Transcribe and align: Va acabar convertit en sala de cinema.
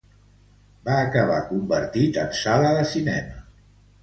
Va 0.87 0.95
acabar 1.01 1.35
convertit 1.49 2.19
en 2.23 2.33
sala 2.41 2.73
de 2.79 2.89
cinema. 2.95 3.39